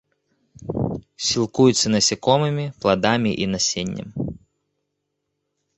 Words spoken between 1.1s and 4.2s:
Сілкуецца насякомымі, пладамі і насеннем.